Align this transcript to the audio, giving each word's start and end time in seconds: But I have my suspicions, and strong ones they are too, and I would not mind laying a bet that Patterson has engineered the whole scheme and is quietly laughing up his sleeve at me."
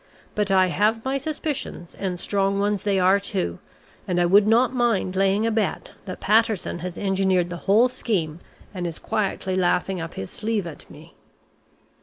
But 0.33 0.49
I 0.49 0.65
have 0.65 1.05
my 1.05 1.19
suspicions, 1.19 1.93
and 1.93 2.19
strong 2.19 2.57
ones 2.59 2.81
they 2.81 2.99
are 2.99 3.19
too, 3.19 3.59
and 4.07 4.19
I 4.19 4.25
would 4.25 4.47
not 4.47 4.73
mind 4.73 5.15
laying 5.15 5.45
a 5.45 5.51
bet 5.51 5.89
that 6.05 6.19
Patterson 6.19 6.79
has 6.79 6.97
engineered 6.97 7.51
the 7.51 7.57
whole 7.69 7.87
scheme 7.87 8.39
and 8.73 8.87
is 8.87 8.97
quietly 8.97 9.53
laughing 9.55 10.01
up 10.01 10.15
his 10.15 10.31
sleeve 10.31 10.65
at 10.65 10.89
me." 10.89 11.13